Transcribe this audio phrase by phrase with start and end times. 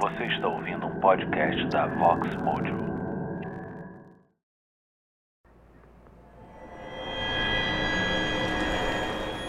[0.00, 2.76] Você está ouvindo um podcast da Vox Mojo.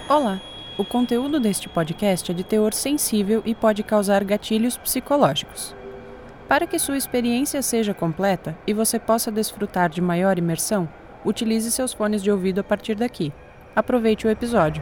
[0.09, 0.41] Olá!
[0.75, 5.76] O conteúdo deste podcast é de teor sensível e pode causar gatilhos psicológicos.
[6.47, 10.89] Para que sua experiência seja completa e você possa desfrutar de maior imersão,
[11.23, 13.31] utilize seus fones de ouvido a partir daqui.
[13.76, 14.81] Aproveite o episódio.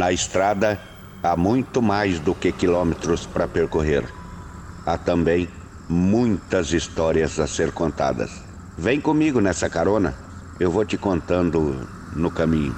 [0.00, 0.80] Na estrada
[1.22, 4.02] há muito mais do que quilômetros para percorrer.
[4.86, 5.46] Há também
[5.90, 8.30] muitas histórias a ser contadas.
[8.78, 10.14] Vem comigo nessa carona,
[10.58, 11.86] eu vou te contando
[12.16, 12.74] no caminho.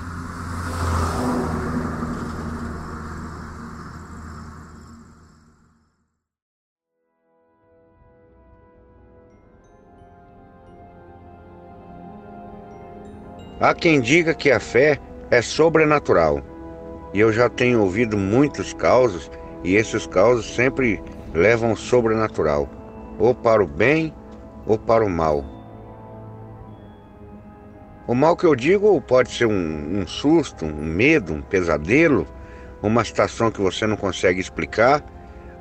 [13.60, 14.98] Há quem diga que a fé
[15.30, 16.51] é sobrenatural.
[17.12, 19.30] E eu já tenho ouvido muitos causos,
[19.62, 21.00] e esses causos sempre
[21.34, 22.68] levam o sobrenatural,
[23.18, 24.12] ou para o bem
[24.66, 25.44] ou para o mal.
[28.06, 32.26] O mal que eu digo pode ser um, um susto, um medo, um pesadelo,
[32.82, 35.04] uma situação que você não consegue explicar,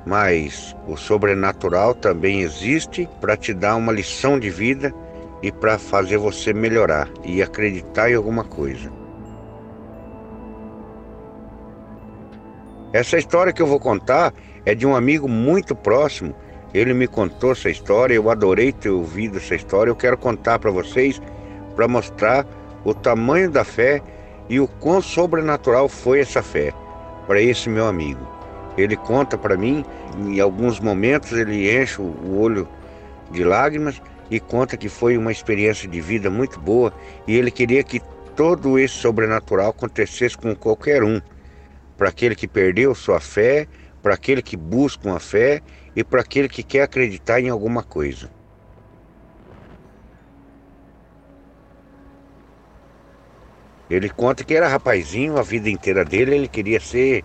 [0.04, 4.92] mas o sobrenatural também existe para te dar uma lição de vida
[5.40, 9.01] e para fazer você melhorar e acreditar em alguma coisa.
[12.92, 14.34] Essa história que eu vou contar
[14.66, 16.34] é de um amigo muito próximo.
[16.74, 19.90] Ele me contou essa história, eu adorei ter ouvido essa história.
[19.90, 21.20] Eu quero contar para vocês
[21.74, 22.46] para mostrar
[22.84, 24.02] o tamanho da fé
[24.48, 26.72] e o quão sobrenatural foi essa fé
[27.26, 28.26] para esse meu amigo.
[28.76, 29.84] Ele conta para mim,
[30.18, 32.68] em alguns momentos ele enche o olho
[33.30, 36.92] de lágrimas e conta que foi uma experiência de vida muito boa
[37.26, 38.00] e ele queria que
[38.34, 41.20] todo esse sobrenatural acontecesse com qualquer um
[41.96, 43.66] para aquele que perdeu sua fé,
[44.02, 45.60] para aquele que busca uma fé
[45.94, 48.30] e para aquele que quer acreditar em alguma coisa.
[53.88, 57.22] Ele conta que era rapazinho, a vida inteira dele ele queria ser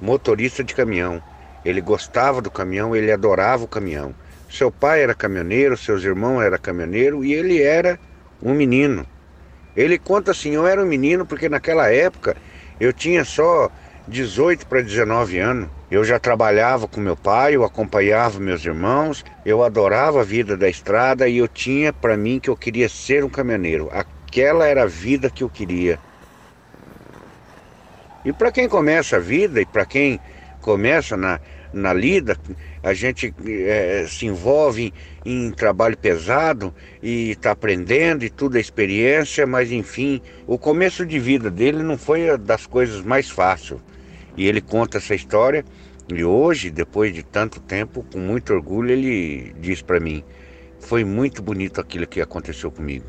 [0.00, 1.22] motorista de caminhão.
[1.62, 4.14] Ele gostava do caminhão, ele adorava o caminhão.
[4.48, 7.98] Seu pai era caminhoneiro, seus irmãos eram caminhoneiro e ele era
[8.42, 9.06] um menino.
[9.76, 12.36] Ele conta assim: eu era um menino porque naquela época
[12.80, 13.70] eu tinha só
[14.08, 15.68] 18 para 19 anos.
[15.90, 20.68] Eu já trabalhava com meu pai, eu acompanhava meus irmãos, eu adorava a vida da
[20.68, 23.88] estrada e eu tinha para mim que eu queria ser um caminhoneiro.
[23.92, 25.98] Aquela era a vida que eu queria.
[28.24, 30.20] E para quem começa a vida e para quem
[30.60, 31.38] começa na,
[31.72, 32.36] na lida,
[32.82, 34.92] a gente é, se envolve
[35.24, 41.06] em, em trabalho pesado e está aprendendo e tudo é experiência, mas enfim, o começo
[41.06, 43.80] de vida dele não foi das coisas mais fáceis.
[44.36, 45.64] E ele conta essa história
[46.08, 50.22] e hoje, depois de tanto tempo, com muito orgulho, ele diz para mim:
[50.78, 53.06] foi muito bonito aquilo que aconteceu comigo.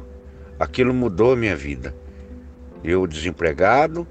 [0.59, 1.93] Aquilo mudou a minha vida.
[2.83, 4.07] Eu desempregado,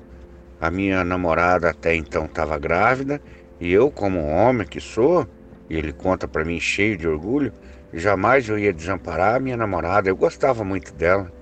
[0.60, 3.21] a minha namorada até então estava grávida
[3.60, 5.27] e eu, como homem que sou,
[5.69, 7.53] e ele conta para mim cheio de orgulho,
[7.93, 10.09] jamais eu ia desamparar a minha namorada.
[10.09, 11.33] Eu gostava muito dela.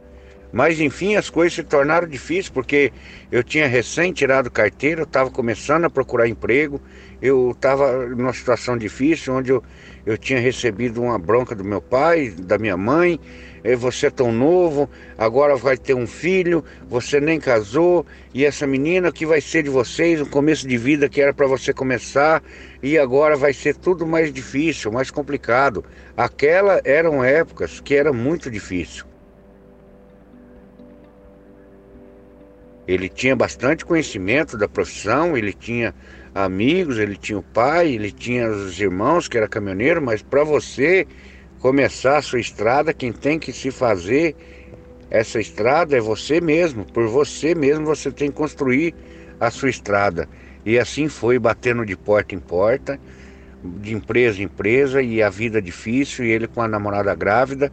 [0.55, 2.93] Mas enfim, as coisas se tornaram difíceis porque
[3.33, 6.81] eu tinha recém tirado carteira, eu estava começando a procurar emprego,
[7.21, 9.65] eu estava numa situação difícil onde eu,
[10.07, 13.19] eu tinha recebido uma bronca do meu pai, da minha mãe.
[13.79, 14.89] Você é tão novo,
[15.19, 19.71] agora vai ter um filho, você nem casou, e essa menina que vai ser de
[19.71, 22.43] vocês, um começo de vida que era para você começar,
[22.81, 25.85] e agora vai ser tudo mais difícil, mais complicado.
[26.17, 29.14] Aquela eram épocas que era muito difícil.
[32.87, 35.95] Ele tinha bastante conhecimento da profissão, ele tinha
[36.35, 41.07] amigos, ele tinha o pai, ele tinha os irmãos que era caminhoneiro, mas para você
[41.61, 44.37] começar a sua estrada, quem tem que se fazer
[45.11, 46.85] essa estrada é você mesmo.
[46.85, 48.95] Por você mesmo você tem que construir
[49.41, 50.29] a sua estrada.
[50.67, 52.99] E assim foi, batendo de porta em porta,
[53.63, 57.73] de empresa em empresa, e a vida difícil, e ele com a namorada grávida,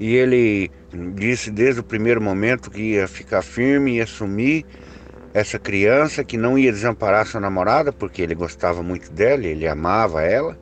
[0.00, 0.70] e ele
[1.14, 4.64] disse desde o primeiro momento que ia ficar firme e assumir
[5.34, 10.22] essa criança, que não ia desamparar sua namorada, porque ele gostava muito dela, ele amava
[10.22, 10.58] ela,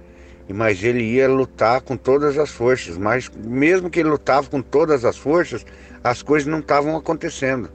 [0.49, 2.97] mas ele ia lutar com todas as forças.
[2.97, 5.65] Mas mesmo que ele lutava com todas as forças,
[6.03, 7.71] as coisas não estavam acontecendo.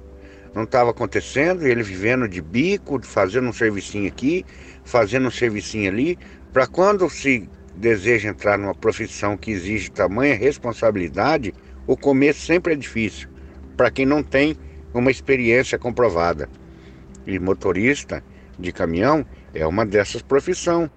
[0.53, 4.45] Não estava acontecendo, ele vivendo de bico, fazendo um servicinho aqui,
[4.83, 6.19] fazendo um servicinho ali,
[6.51, 7.47] para quando se
[7.81, 11.53] deseja entrar numa profissão que exige tamanha responsabilidade,
[11.87, 13.27] o começo sempre é difícil,
[13.75, 14.55] para quem não tem
[14.93, 16.47] uma experiência comprovada.
[17.25, 18.23] E motorista
[18.57, 20.89] de caminhão é uma dessas profissões.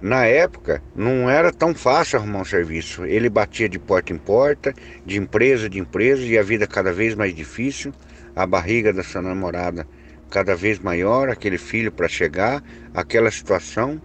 [0.00, 3.04] Na época, não era tão fácil arrumar um serviço.
[3.04, 4.72] Ele batia de porta em porta,
[5.04, 7.92] de empresa em empresa, e a vida cada vez mais difícil,
[8.34, 9.84] a barriga da sua namorada
[10.30, 12.62] cada vez maior, aquele filho para chegar,
[12.94, 14.00] aquela situação,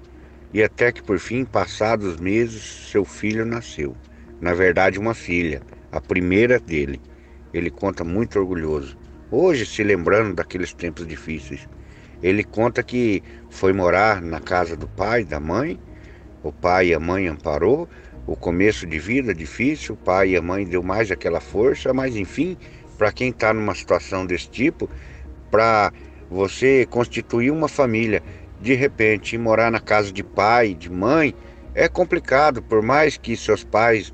[0.53, 3.95] e até que por fim, passados meses, seu filho nasceu.
[4.39, 5.61] Na verdade, uma filha,
[5.91, 7.01] a primeira dele.
[7.53, 8.97] Ele conta muito orgulhoso.
[9.31, 11.67] Hoje, se lembrando daqueles tempos difíceis.
[12.21, 15.79] Ele conta que foi morar na casa do pai, da mãe.
[16.43, 17.89] O pai e a mãe amparou.
[18.25, 22.15] O começo de vida difícil, o pai e a mãe deu mais aquela força, mas
[22.15, 22.57] enfim,
[22.97, 24.89] para quem está numa situação desse tipo,
[25.51, 25.91] para
[26.33, 28.23] você constituir uma família,
[28.59, 31.33] de repente morar na casa de pai, de mãe,
[31.75, 34.11] é complicado, por mais que seus pais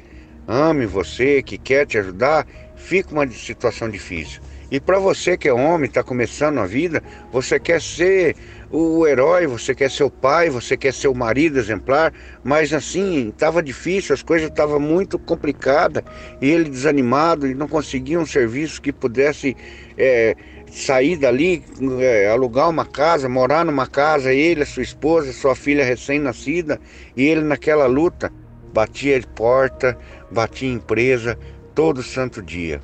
[0.48, 2.45] amem você, que quer te ajudar,
[2.75, 4.42] fica uma situação difícil.
[4.71, 7.01] E para você que é homem, está começando a vida,
[7.31, 8.36] você quer ser
[8.69, 12.13] o herói, você quer ser o pai, você quer ser o marido exemplar,
[12.44, 16.04] mas assim, estava difícil, as coisas estavam muito complicadas,
[16.39, 19.57] e ele desanimado, e não conseguia um serviço que pudesse
[19.98, 20.36] é,
[20.71, 21.63] sair dali,
[22.00, 26.80] é, alugar uma casa, morar numa casa, ele, a sua esposa, sua filha recém-nascida,
[27.16, 28.31] e ele naquela luta,
[28.74, 29.98] batia de porta,
[30.31, 31.38] batia em empresa,
[31.74, 32.81] todo santo dia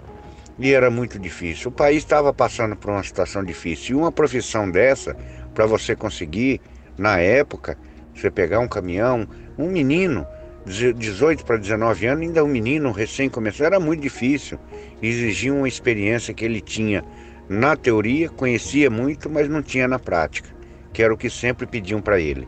[0.57, 1.69] e era muito difícil.
[1.69, 3.95] O país estava passando por uma situação difícil.
[3.95, 5.15] E uma profissão dessa,
[5.53, 6.61] para você conseguir,
[6.97, 7.77] na época,
[8.13, 9.27] você pegar um caminhão,
[9.57, 10.25] um menino,
[10.65, 14.57] 18 para 19 anos, ainda um menino recém começou, era muito difícil.
[15.01, 17.03] Exigia uma experiência que ele tinha
[17.47, 20.49] na teoria, conhecia muito, mas não tinha na prática,
[20.91, 22.47] que era o que sempre pediam para ele.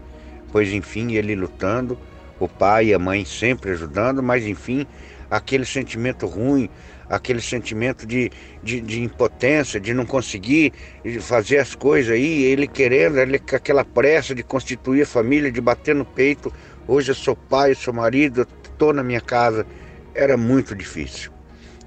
[0.51, 1.97] Pois enfim, ele lutando,
[2.39, 4.87] o pai e a mãe sempre ajudando, mas enfim,
[5.29, 6.69] aquele sentimento ruim,
[7.09, 8.31] aquele sentimento de,
[8.63, 10.73] de, de, impotência, de não conseguir
[11.21, 15.61] fazer as coisas aí, ele querendo, ele com aquela pressa de constituir a família, de
[15.61, 16.51] bater no peito.
[16.87, 19.65] Hoje eu sou pai, sou marido, estou na minha casa.
[20.13, 21.31] Era muito difícil.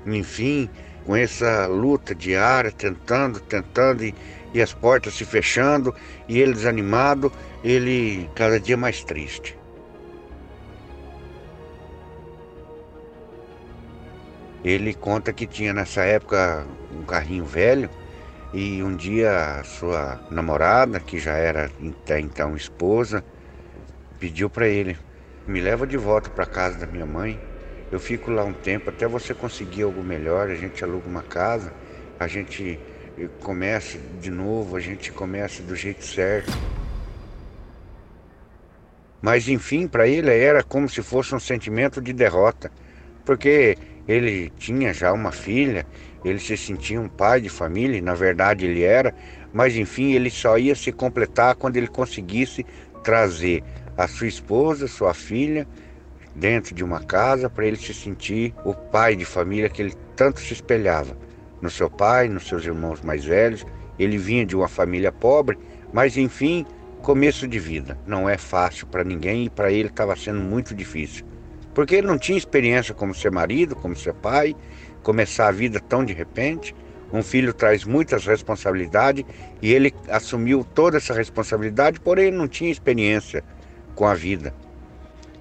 [0.07, 0.69] Enfim,
[1.05, 4.15] com essa luta diária, tentando, tentando, e,
[4.53, 5.95] e as portas se fechando,
[6.29, 7.33] e ele desanimado,
[7.63, 9.59] ele cada dia mais triste.
[14.63, 17.89] Ele conta que tinha nessa época um carrinho velho
[18.53, 21.71] e um dia a sua namorada, que já era
[22.03, 23.25] até então esposa,
[24.19, 24.99] pediu para ele:
[25.47, 27.50] "Me leva de volta para casa da minha mãe.
[27.91, 31.73] Eu fico lá um tempo até você conseguir algo melhor, a gente aluga uma casa,
[32.19, 32.79] a gente
[33.41, 36.53] começa de novo, a gente começa do jeito certo."
[39.21, 42.71] Mas enfim, para ele era como se fosse um sentimento de derrota,
[43.25, 43.77] porque
[44.09, 45.87] ele tinha já uma filha,
[46.25, 49.15] ele se sentia um pai de família, e na verdade ele era,
[49.53, 52.65] mas enfim, ele só ia se completar quando ele conseguisse
[53.03, 53.63] trazer
[53.97, 55.67] a sua esposa, sua filha,
[56.35, 60.41] dentro de uma casa para ele se sentir o pai de família que ele tanto
[60.41, 61.17] se espelhava
[61.61, 63.67] no seu pai, nos seus irmãos mais velhos.
[63.99, 65.59] Ele vinha de uma família pobre,
[65.93, 66.65] mas enfim,
[67.03, 67.99] começo de vida.
[68.07, 71.27] Não é fácil para ninguém e para ele estava sendo muito difícil
[71.75, 74.55] porque ele não tinha experiência como ser marido, como ser pai,
[75.03, 76.75] começar a vida tão de repente.
[77.13, 79.25] Um filho traz muitas responsabilidades
[79.61, 83.43] e ele assumiu toda essa responsabilidade, porém não tinha experiência
[83.95, 84.55] com a vida.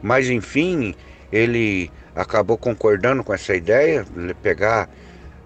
[0.02, 0.96] Mas enfim,
[1.32, 4.06] ele acabou concordando com essa ideia,
[4.42, 4.90] pegar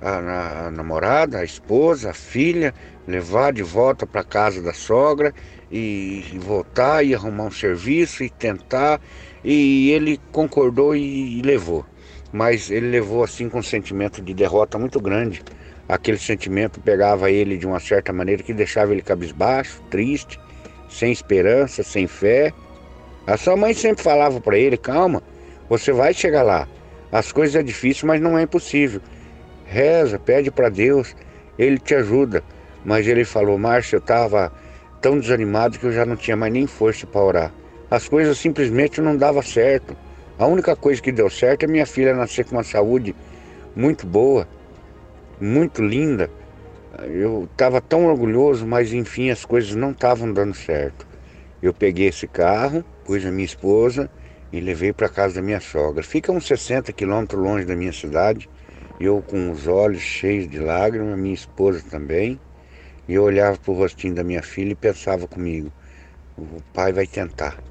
[0.01, 2.73] a, a, namorada, a esposa, a filha,
[3.07, 5.33] levar de volta para casa da sogra
[5.71, 8.99] e, e voltar e arrumar um serviço e tentar
[9.43, 11.85] e ele concordou e, e levou.
[12.31, 15.43] Mas ele levou assim com um sentimento de derrota muito grande.
[15.87, 20.39] Aquele sentimento pegava ele de uma certa maneira que deixava ele cabisbaixo, triste,
[20.89, 22.53] sem esperança, sem fé.
[23.25, 25.21] A sua mãe sempre falava para ele: calma,
[25.69, 26.67] você vai chegar lá.
[27.11, 29.01] As coisas é difícil, mas não é impossível.
[29.65, 31.15] Reza, pede para Deus,
[31.57, 32.43] ele te ajuda.
[32.83, 34.51] Mas ele falou: Márcio, eu estava
[35.01, 37.53] tão desanimado que eu já não tinha mais nem força para orar
[37.93, 39.95] as coisas simplesmente não davam certo.
[40.39, 43.15] A única coisa que deu certo é minha filha nascer com uma saúde
[43.75, 44.47] muito boa,
[45.39, 46.27] muito linda.
[47.03, 51.05] Eu estava tão orgulhoso, mas enfim as coisas não estavam dando certo.
[51.61, 54.09] Eu peguei esse carro, pus a minha esposa
[54.51, 56.03] e levei para casa da minha sogra.
[56.03, 58.49] Fica uns 60 quilômetros longe da minha cidade.
[58.99, 62.39] Eu com os olhos cheios de lágrimas, minha esposa também.
[63.07, 65.71] E eu olhava para o rostinho da minha filha e pensava comigo:
[66.37, 67.61] o pai vai tentar,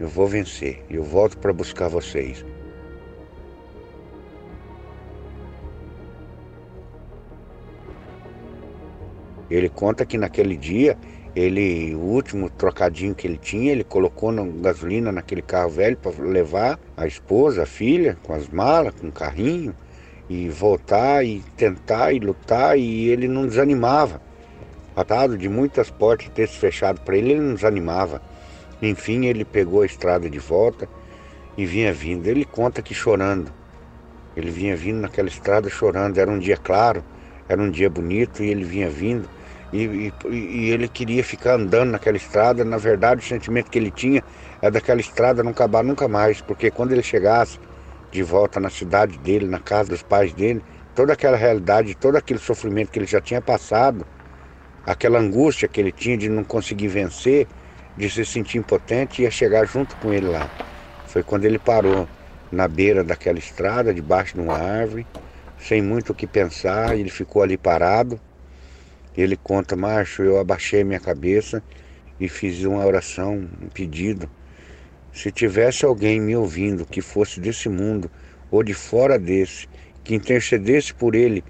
[0.00, 2.44] eu vou vencer, eu volto para buscar vocês.
[9.50, 10.96] Ele conta que naquele dia,
[11.34, 16.12] ele, o último trocadinho que ele tinha, ele colocou na gasolina naquele carro velho para
[16.22, 19.74] levar a esposa, a filha, com as malas, com o carrinho,
[20.28, 24.22] e voltar e tentar e lutar, e ele não desanimava.
[24.94, 28.22] Atado de muitas portas ter se fechado para ele, ele não desanimava.
[28.80, 30.88] Enfim, ele pegou a estrada de volta
[31.56, 32.28] e vinha vindo.
[32.28, 33.52] Ele conta que chorando.
[34.36, 36.18] Ele vinha vindo naquela estrada chorando.
[36.18, 37.02] Era um dia claro,
[37.48, 39.28] era um dia bonito e ele vinha vindo.
[39.74, 42.64] E, e, ele queria ficar andando naquela estrada.
[42.64, 44.22] Na verdade, o sentimento que ele tinha
[44.62, 47.58] é daquela estrada não acabar nunca mais, porque quando ele chegasse
[48.12, 50.62] de volta na cidade dele, na casa dos pais dele,
[50.94, 54.06] toda aquela realidade, todo aquele sofrimento que ele já tinha passado,
[54.86, 57.48] aquela angústia que ele tinha de não conseguir vencer,
[57.96, 60.48] de se sentir impotente, ia chegar junto com ele lá.
[61.06, 62.08] Foi quando ele parou
[62.52, 65.04] na beira daquela estrada, debaixo de uma árvore,
[65.58, 68.20] sem muito o que pensar, ele ficou ali parado.
[69.16, 71.62] Ele conta, macho, eu abaixei minha cabeça
[72.18, 74.28] e fiz uma oração, um pedido.
[75.12, 78.10] Se tivesse alguém me ouvindo que fosse desse mundo
[78.50, 79.68] ou de fora desse,
[80.02, 81.44] que intercedesse por ele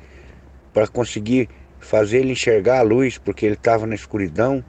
[0.72, 1.48] para conseguir
[1.80, 4.64] fazer ele enxergar a luz, porque ele estava na escuridão,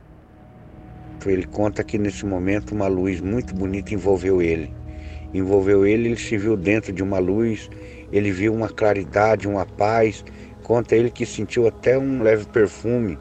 [1.26, 4.72] ele conta que nesse momento uma luz muito bonita envolveu ele.
[5.34, 7.70] Envolveu ele, ele se viu dentro de uma luz
[8.12, 10.24] ele viu uma claridade, uma paz.
[10.66, 13.20] Conta ele que sentiu até um leve perfume.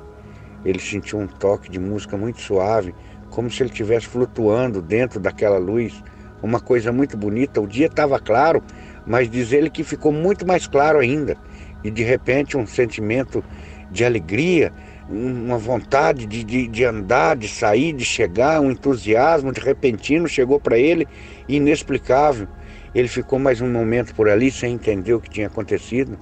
[0.64, 2.94] Ele sentiu um toque de música muito suave,
[3.28, 5.92] como se ele estivesse flutuando dentro daquela luz.
[6.42, 7.60] Uma coisa muito bonita.
[7.60, 8.62] O dia estava claro,
[9.06, 11.36] mas diz ele que ficou muito mais claro ainda.
[11.84, 13.44] E de repente um sentimento
[13.90, 14.72] de alegria,
[15.06, 20.58] uma vontade de, de, de andar, de sair, de chegar, um entusiasmo de repentino chegou
[20.58, 21.06] para ele,
[21.46, 22.48] inexplicável.
[22.94, 26.18] Ele ficou mais um momento por ali sem entender o que tinha acontecido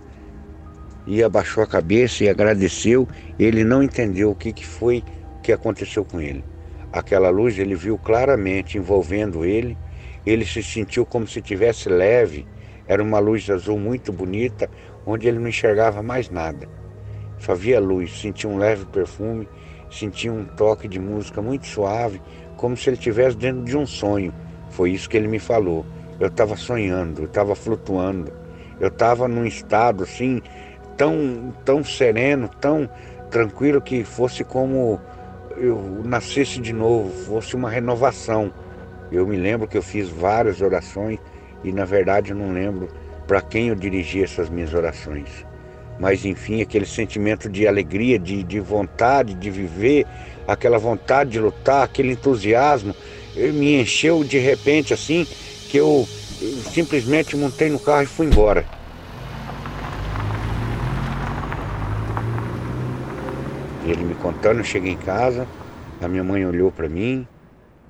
[1.07, 3.09] e abaixou a cabeça e agradeceu.
[3.39, 5.03] Ele não entendeu o que, que foi
[5.43, 6.45] que aconteceu com ele.
[6.93, 9.77] Aquela luz ele viu claramente envolvendo ele.
[10.25, 12.47] Ele se sentiu como se tivesse leve.
[12.87, 14.69] Era uma luz azul muito bonita,
[15.07, 16.69] onde ele não enxergava mais nada.
[17.39, 19.49] Só via luz, sentia um leve perfume,
[19.91, 22.21] sentia um toque de música muito suave,
[22.57, 24.33] como se ele estivesse dentro de um sonho.
[24.71, 25.85] Foi isso que ele me falou.
[26.21, 28.33] Eu estava sonhando, eu estava flutuando,
[28.79, 30.41] eu estava num estado assim
[30.97, 32.89] tão, tão sereno, tão
[33.31, 35.01] tranquilo que fosse como
[35.57, 38.53] eu nascesse de novo, fosse uma renovação.
[39.11, 41.19] Eu me lembro que eu fiz várias orações
[41.63, 42.89] e na verdade eu não lembro
[43.27, 45.47] para quem eu dirigi essas minhas orações.
[45.99, 50.07] Mas enfim, aquele sentimento de alegria, de, de vontade de viver,
[50.49, 52.95] aquela vontade de lutar, aquele entusiasmo,
[53.37, 55.27] me encheu de repente assim
[55.69, 56.07] que eu
[56.73, 58.65] simplesmente montei no carro e fui embora.
[63.83, 65.49] Ele me contando, eu cheguei em casa,
[66.01, 67.29] a minha mãe olhou para mim,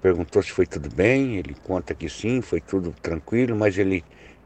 [0.01, 4.05] perguntou se foi tudo bem, ele conta que sim, foi tudo tranquilo, mas ele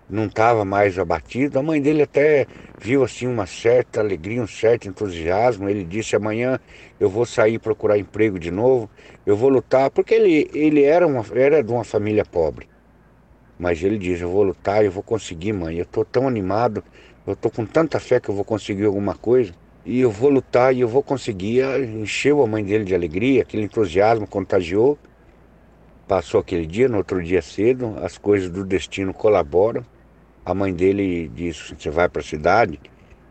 [0.08, 1.58] não estava mais abatido.
[1.58, 2.46] A mãe dele até
[2.78, 5.68] viu assim uma certa alegria, um certo entusiasmo.
[5.68, 6.58] Ele disse: amanhã
[7.00, 8.90] eu vou sair procurar emprego de novo,
[9.26, 12.68] eu vou lutar, porque ele, ele era, uma, era de uma família pobre.
[13.58, 15.76] Mas ele diz: Eu vou lutar, eu vou conseguir, mãe.
[15.78, 16.84] Eu estou tão animado,
[17.26, 19.54] eu estou com tanta fé que eu vou conseguir alguma coisa.
[19.88, 21.62] E eu vou lutar e eu vou conseguir.
[21.80, 24.98] Encheu a mãe dele de alegria, aquele entusiasmo contagiou.
[26.08, 29.86] Passou aquele dia, no outro dia cedo, as coisas do destino colaboram.
[30.44, 32.80] A mãe dele disse: Você vai para a cidade,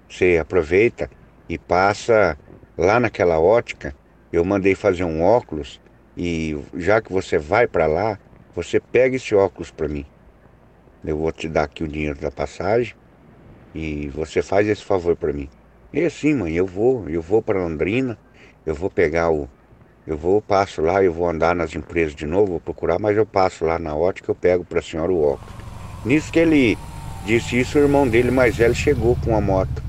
[0.09, 1.09] você aproveita
[1.49, 2.37] e passa
[2.77, 3.93] lá naquela ótica.
[4.31, 5.81] Eu mandei fazer um óculos
[6.15, 8.17] e já que você vai para lá,
[8.55, 10.05] você pega esse óculos para mim.
[11.03, 12.95] Eu vou te dar aqui o dinheiro da passagem
[13.73, 15.49] e você faz esse favor para mim.
[15.95, 18.19] E assim, mãe, eu vou, eu vou para Londrina,
[18.65, 19.49] eu vou pegar o.
[20.05, 23.25] Eu vou, passo lá, eu vou andar nas empresas de novo, vou procurar, mas eu
[23.25, 25.55] passo lá na ótica, eu pego para a senhora o óculos.
[26.03, 26.77] Nisso que ele
[27.21, 29.81] disse isso, o irmão dele mais velho chegou com a moto.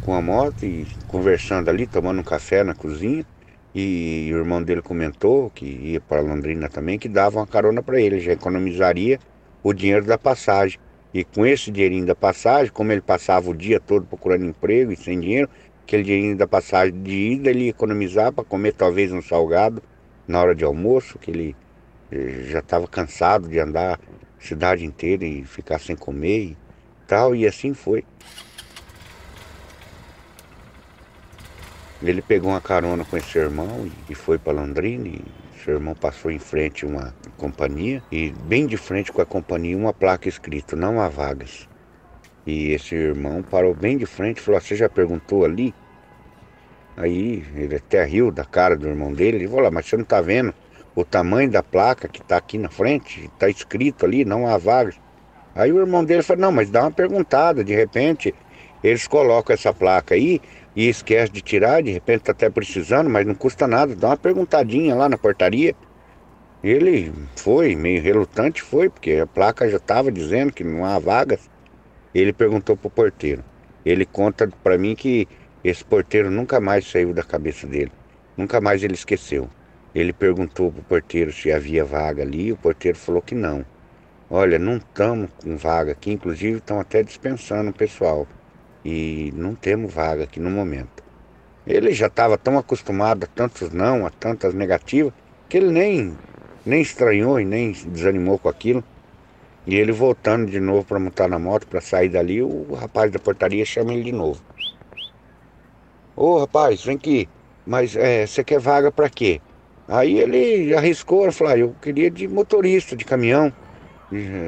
[0.00, 3.26] Com a moto e conversando ali, tomando um café na cozinha.
[3.74, 8.00] E o irmão dele comentou que ia para Londrina também, que dava uma carona para
[8.00, 9.18] ele, já economizaria
[9.62, 10.78] o dinheiro da passagem.
[11.16, 14.96] E com esse dinheirinho da passagem, como ele passava o dia todo procurando emprego e
[14.96, 15.48] sem dinheiro,
[15.82, 19.82] aquele dinheirinho da passagem de ida ele ia economizar para comer talvez um salgado
[20.28, 21.56] na hora de almoço, que ele
[22.12, 23.98] eh, já estava cansado de andar a
[24.38, 26.56] cidade inteira e ficar sem comer e
[27.06, 28.04] tal, e assim foi.
[32.02, 35.08] Ele pegou uma carona com esse irmão e foi para Londrina.
[35.08, 35.24] E
[35.66, 39.92] seu irmão passou em frente uma companhia e bem de frente com a companhia uma
[39.92, 41.68] placa escrita não há vagas.
[42.46, 45.74] E esse irmão parou bem de frente e falou: Você já perguntou ali?
[46.96, 49.38] Aí ele até riu da cara do irmão dele.
[49.38, 50.54] Ele falou: Mas você não está vendo
[50.94, 53.24] o tamanho da placa que está aqui na frente?
[53.24, 54.94] Está escrito ali: Não há vagas.
[55.52, 57.64] Aí o irmão dele falou: Não, mas dá uma perguntada.
[57.64, 58.32] De repente
[58.84, 60.40] eles colocam essa placa aí
[60.76, 64.16] e esquece de tirar, de repente está até precisando, mas não custa nada, dá uma
[64.18, 65.74] perguntadinha lá na portaria.
[66.62, 71.48] Ele foi, meio relutante foi, porque a placa já estava dizendo que não há vagas.
[72.14, 73.42] Ele perguntou para o porteiro.
[73.86, 75.26] Ele conta para mim que
[75.64, 77.92] esse porteiro nunca mais saiu da cabeça dele.
[78.36, 79.48] Nunca mais ele esqueceu.
[79.94, 83.64] Ele perguntou para o porteiro se havia vaga ali, o porteiro falou que não.
[84.28, 88.26] Olha, não estamos com vaga aqui, inclusive estão até dispensando o pessoal
[88.88, 91.02] e não temos vaga aqui no momento.
[91.66, 95.12] Ele já estava tão acostumado a tantos não, a tantas negativas,
[95.48, 96.16] que ele nem,
[96.64, 98.84] nem estranhou e nem desanimou com aquilo.
[99.66, 103.18] E ele voltando de novo para montar na moto, para sair dali, o rapaz da
[103.18, 104.40] portaria chama ele de novo.
[106.14, 107.28] Ô rapaz, vem aqui,
[107.66, 109.40] mas é, você quer vaga para quê?
[109.88, 113.52] Aí ele arriscou, falou, ah, eu queria de motorista de caminhão,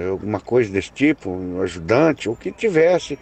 [0.08, 3.18] alguma coisa desse tipo, um ajudante, o que tivesse.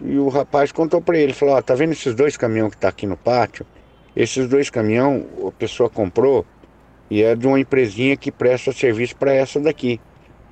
[0.00, 2.88] E o rapaz contou para ele, falou, ó, tá vendo esses dois caminhões que tá
[2.88, 3.64] aqui no pátio?
[4.14, 6.44] Esses dois caminhões a pessoa comprou
[7.10, 10.00] e é de uma empresinha que presta serviço para essa daqui.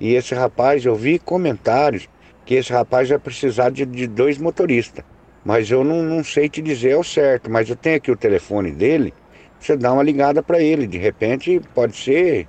[0.00, 2.08] E esse rapaz, eu vi comentários
[2.44, 5.04] que esse rapaz vai precisar de, de dois motoristas.
[5.44, 8.70] Mas eu não, não sei te dizer ao certo, mas eu tenho aqui o telefone
[8.70, 9.12] dele,
[9.58, 12.46] você dá uma ligada para ele, de repente pode ser.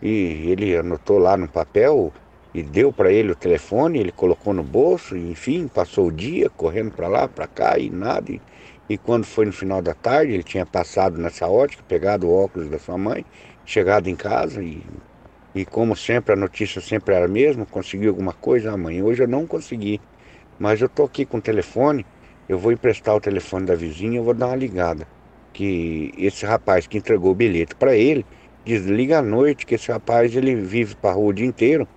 [0.00, 2.12] E ele anotou lá no papel
[2.54, 6.50] e deu para ele o telefone, ele colocou no bolso, e, enfim, passou o dia
[6.50, 8.30] correndo para lá, para cá e nada.
[8.30, 8.40] E,
[8.90, 12.68] e, quando foi no final da tarde, ele tinha passado nessa ótica, pegado o óculos
[12.68, 13.24] da sua mãe,
[13.64, 14.82] chegado em casa e,
[15.54, 18.72] e como sempre, a notícia sempre era a mesma, conseguiu alguma coisa.
[18.72, 20.00] Ah, hoje eu não consegui,
[20.58, 22.04] mas eu tô aqui com o telefone,
[22.48, 25.06] eu vou emprestar o telefone da vizinha, eu vou dar uma ligada.
[25.54, 28.26] Que esse rapaz que entregou o bilhete para ele,
[28.64, 31.88] desliga à noite, que esse rapaz ele vive para rua o dia inteiro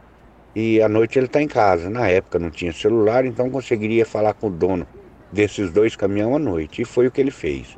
[0.55, 1.89] e à noite ele está em casa.
[1.89, 4.87] Na época não tinha celular, então conseguiria falar com o dono
[5.31, 6.81] desses dois caminhões à noite.
[6.81, 7.77] E foi o que ele fez.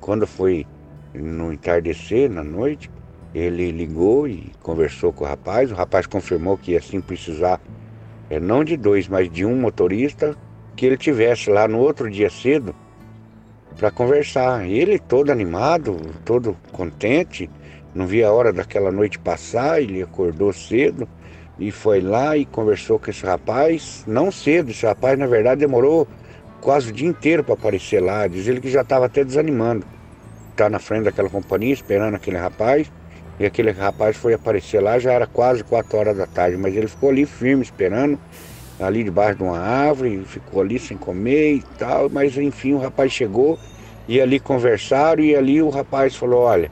[0.00, 0.66] Quando foi
[1.14, 2.90] no entardecer, na noite,
[3.34, 5.70] ele ligou e conversou com o rapaz.
[5.70, 7.60] O rapaz confirmou que ia assim precisar,
[8.30, 10.34] é, não de dois, mas de um motorista
[10.74, 12.74] que ele tivesse lá no outro dia cedo
[13.76, 14.66] para conversar.
[14.66, 17.50] Ele todo animado, todo contente,
[17.94, 21.08] não via a hora daquela noite passar, ele acordou cedo
[21.58, 24.04] e foi lá e conversou com esse rapaz.
[24.06, 26.08] Não cedo, esse rapaz na verdade demorou
[26.60, 28.26] quase o dia inteiro para aparecer lá.
[28.26, 29.84] Diz ele que já estava até desanimando.
[30.56, 32.90] Tá na frente daquela companhia esperando aquele rapaz.
[33.40, 36.86] E aquele rapaz foi aparecer lá, já era quase 4 horas da tarde, mas ele
[36.86, 38.18] ficou ali firme esperando,
[38.78, 43.10] ali debaixo de uma árvore, ficou ali sem comer e tal, mas enfim o rapaz
[43.10, 43.58] chegou
[44.06, 46.70] e ali conversaram e ali o rapaz falou, olha,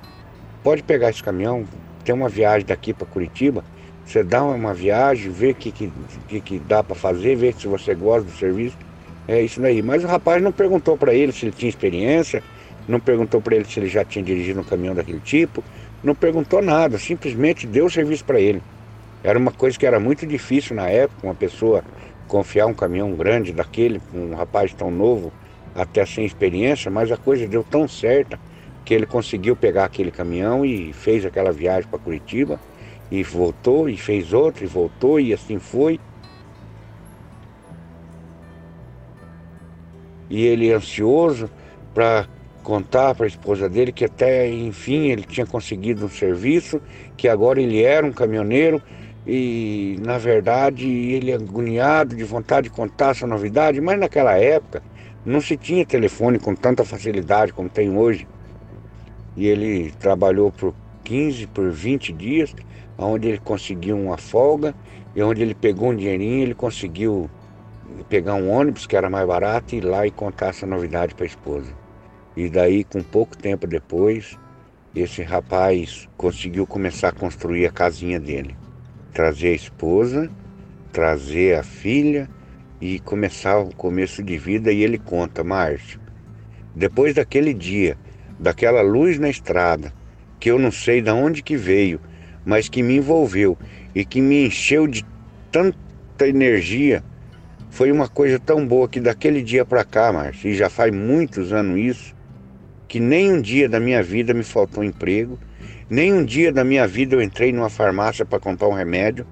[0.62, 1.64] pode pegar esse caminhão,
[2.05, 3.64] tem uma viagem daqui para Curitiba,
[4.05, 7.94] você dá uma viagem, vê o que, que, que, dá para fazer, vê se você
[7.94, 8.77] gosta do serviço.
[9.29, 9.83] É isso daí.
[9.83, 12.42] Mas o rapaz não perguntou para ele se ele tinha experiência,
[12.88, 15.62] não perguntou para ele se ele já tinha dirigido um caminhão daquele tipo,
[16.03, 18.61] não perguntou nada, simplesmente deu o serviço para ele.
[19.23, 21.85] Era uma coisa que era muito difícil na época, uma pessoa
[22.27, 25.33] confiar um caminhão grande daquele, um rapaz tão novo,
[25.75, 28.40] até sem experiência, mas a coisa deu tão certa
[28.85, 32.61] que ele conseguiu pegar aquele caminhão e fez aquela viagem para Curitiba
[33.11, 35.99] e voltou e fez outra e voltou e assim foi.
[40.29, 41.51] E ele ansioso
[41.93, 42.29] para
[42.62, 46.81] contar para a esposa dele que até enfim ele tinha conseguido um serviço,
[47.16, 48.81] que agora ele era um caminhoneiro
[49.27, 54.83] e na verdade ele agoniado de vontade de contar essa novidade, mas naquela época
[55.25, 58.27] não se tinha telefone com tanta facilidade como tem hoje.
[59.37, 62.55] E ele trabalhou por 15, por 20 dias,
[62.99, 64.75] onde ele conseguiu uma folga
[65.14, 67.29] e onde ele pegou um dinheirinho, ele conseguiu
[68.09, 71.25] pegar um ônibus que era mais barato e ir lá e contar essa novidade para
[71.25, 71.73] a esposa.
[72.37, 74.38] E daí, com pouco tempo depois,
[74.95, 78.57] esse rapaz conseguiu começar a construir a casinha dele.
[79.12, 80.31] Trazer a esposa,
[80.93, 82.29] trazer a filha
[82.81, 84.73] e começar o começo de vida.
[84.73, 86.01] E ele conta, Márcio,
[86.75, 87.97] depois daquele dia
[88.40, 89.92] daquela luz na estrada,
[90.40, 92.00] que eu não sei de onde que veio,
[92.44, 93.57] mas que me envolveu
[93.94, 95.05] e que me encheu de
[95.53, 97.05] tanta energia
[97.68, 101.53] foi uma coisa tão boa que daquele dia para cá, Márcio, e já faz muitos
[101.53, 102.16] anos isso,
[102.88, 105.38] que nem um dia da minha vida me faltou emprego,
[105.88, 109.26] nem um dia da minha vida eu entrei numa farmácia para comprar um remédio,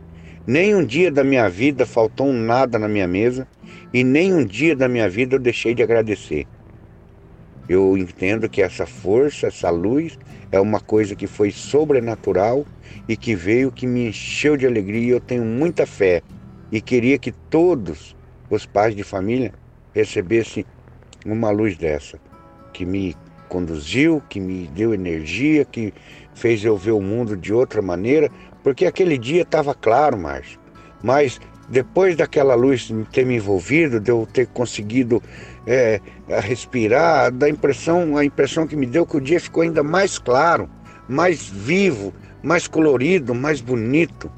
[0.46, 3.48] nem um dia da minha vida faltou um nada na minha mesa
[3.92, 6.46] e nem um dia da minha vida eu deixei de agradecer.
[7.68, 10.18] Eu entendo que essa força, essa luz,
[10.50, 12.64] é uma coisa que foi sobrenatural
[13.06, 16.22] e que veio que me encheu de alegria eu tenho muita fé
[16.72, 18.16] e queria que todos
[18.48, 19.52] os pais de família
[19.94, 20.64] recebessem
[21.26, 22.18] uma luz dessa,
[22.72, 23.14] que me
[23.48, 25.92] conduziu, que me deu energia, que
[26.34, 28.30] fez eu ver o mundo de outra maneira,
[28.62, 30.58] porque aquele dia estava claro, Márcio.
[31.02, 35.22] Mas depois daquela luz ter me envolvido, de eu ter conseguido
[35.66, 40.18] é, respirar, da impressão, a impressão que me deu que o dia ficou ainda mais
[40.18, 40.68] claro,
[41.08, 44.30] mais vivo, mais colorido, mais bonito.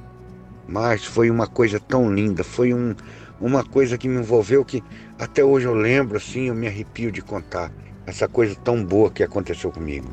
[0.66, 2.94] Mas foi uma coisa tão linda, foi um,
[3.40, 4.82] uma coisa que me envolveu que
[5.18, 7.72] até hoje eu lembro, assim, eu me arrepio de contar
[8.06, 10.08] essa coisa tão boa que aconteceu comigo.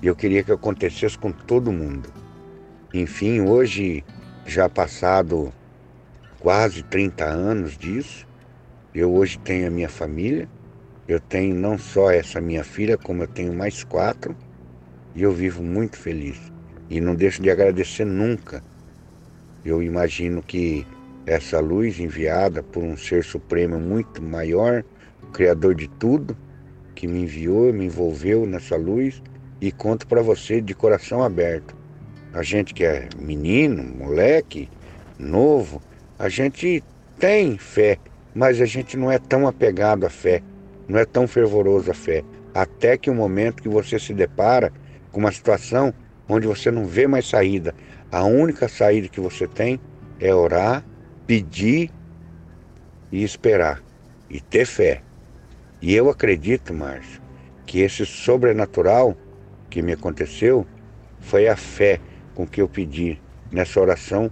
[0.00, 2.08] E eu queria que acontecesse com todo mundo.
[2.94, 4.04] Enfim, hoje,
[4.44, 5.52] já passado
[6.42, 8.26] quase 30 anos disso,
[8.92, 10.48] eu hoje tenho a minha família,
[11.06, 14.36] eu tenho não só essa minha filha, como eu tenho mais quatro,
[15.14, 16.36] e eu vivo muito feliz.
[16.90, 18.60] E não deixo de agradecer nunca.
[19.64, 20.84] Eu imagino que
[21.24, 24.84] essa luz enviada por um ser supremo muito maior,
[25.32, 26.36] Criador de tudo,
[26.96, 29.22] que me enviou, me envolveu nessa luz,
[29.60, 31.76] e conto para você de coração aberto.
[32.34, 34.68] A gente que é menino, moleque,
[35.18, 35.80] novo,
[36.22, 36.84] a gente
[37.18, 37.98] tem fé,
[38.32, 40.40] mas a gente não é tão apegado à fé,
[40.86, 42.22] não é tão fervoroso à fé,
[42.54, 44.72] até que o momento que você se depara
[45.10, 45.92] com uma situação
[46.28, 47.74] onde você não vê mais saída,
[48.12, 49.80] a única saída que você tem
[50.20, 50.84] é orar
[51.26, 51.90] pedir
[53.10, 53.82] e esperar
[54.30, 55.02] e ter fé.
[55.80, 57.20] E eu acredito, Márcio,
[57.66, 59.16] que esse sobrenatural
[59.68, 60.64] que me aconteceu
[61.18, 61.98] foi a fé
[62.32, 64.30] com que eu pedi nessa oração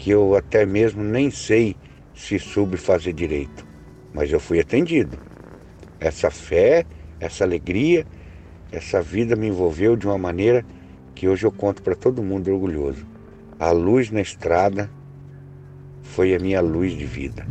[0.00, 1.76] que eu até mesmo nem sei
[2.14, 3.66] se soube fazer direito,
[4.14, 5.18] mas eu fui atendido.
[6.00, 6.86] Essa fé,
[7.20, 8.06] essa alegria,
[8.72, 10.64] essa vida me envolveu de uma maneira
[11.14, 13.06] que hoje eu conto para todo mundo orgulhoso.
[13.58, 14.90] A luz na estrada
[16.00, 17.46] foi a minha luz de vida.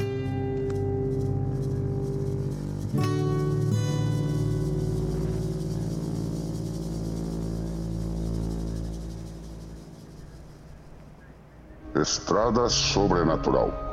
[12.02, 13.90] Estrada Sobrenatural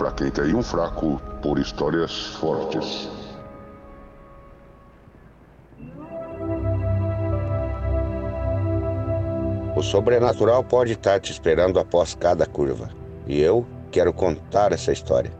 [0.00, 3.10] para quem tem um fraco por histórias fortes.
[9.76, 12.88] O sobrenatural pode estar te esperando após cada curva.
[13.26, 15.30] E eu quero contar essa história.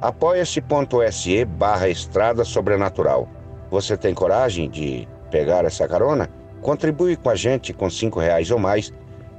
[0.00, 3.28] Apoia-se.se barra Estrada Sobrenatural.
[3.70, 6.28] Você tem coragem de pegar essa carona?
[6.60, 8.92] Contribui com a gente com cinco reais ou mais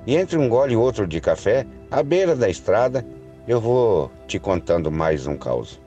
[0.07, 3.05] e entre um gole e outro de café, à beira da estrada,
[3.47, 5.79] eu vou te contando mais um caos.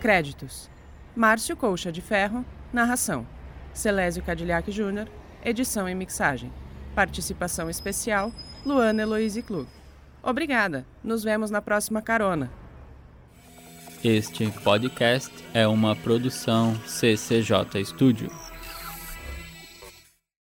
[0.00, 0.68] Créditos:
[1.14, 3.24] Márcio Colcha de Ferro, narração.
[3.72, 5.08] Celésio Cadillac Júnior,
[5.44, 6.52] edição e mixagem.
[6.92, 8.32] Participação especial:
[8.66, 9.68] Luana Eloise Klug.
[10.20, 10.84] Obrigada.
[11.04, 12.50] Nos vemos na próxima carona.
[14.02, 18.49] Este podcast é uma produção CCJ Studio.